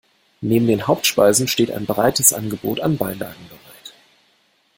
[0.41, 3.93] Neben den Hauptspeisen steht ein breites Angebot an Beilagen bereit.